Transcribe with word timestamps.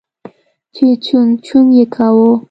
چې 0.75 0.85
چونگ 1.05 1.31
چونگ 1.45 1.69
يې 1.77 1.85
کاوه. 1.95 2.31